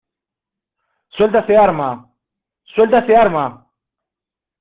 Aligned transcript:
¡suelta 1.09 1.41
ese 1.41 1.55
arma!¡ 1.55 2.11
suelta 2.63 3.01
ese 3.01 3.15
arma! 3.15 3.67